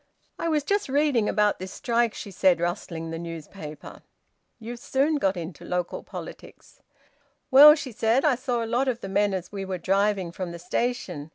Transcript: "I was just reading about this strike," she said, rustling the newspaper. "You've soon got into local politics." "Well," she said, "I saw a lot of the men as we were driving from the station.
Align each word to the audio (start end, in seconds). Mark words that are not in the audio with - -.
"I 0.39 0.47
was 0.49 0.63
just 0.63 0.89
reading 0.89 1.29
about 1.29 1.59
this 1.59 1.71
strike," 1.71 2.15
she 2.15 2.31
said, 2.31 2.59
rustling 2.59 3.11
the 3.11 3.19
newspaper. 3.19 4.01
"You've 4.57 4.79
soon 4.79 5.17
got 5.17 5.37
into 5.37 5.63
local 5.63 6.01
politics." 6.01 6.81
"Well," 7.51 7.75
she 7.75 7.91
said, 7.91 8.25
"I 8.25 8.33
saw 8.33 8.65
a 8.65 8.65
lot 8.65 8.87
of 8.87 9.01
the 9.01 9.09
men 9.09 9.31
as 9.35 9.51
we 9.51 9.63
were 9.63 9.77
driving 9.77 10.31
from 10.31 10.51
the 10.53 10.57
station. 10.57 11.29